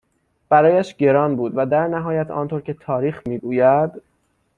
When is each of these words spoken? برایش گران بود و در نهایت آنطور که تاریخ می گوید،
برایش 0.49 0.95
گران 0.95 1.35
بود 1.35 1.51
و 1.55 1.65
در 1.65 1.87
نهایت 1.87 2.31
آنطور 2.31 2.61
که 2.61 2.73
تاریخ 2.73 3.27
می 3.27 3.37
گوید، 3.39 3.91